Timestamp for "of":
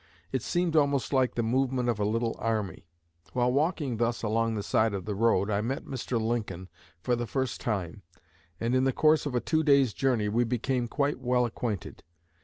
1.87-1.99, 4.95-5.05, 9.27-9.35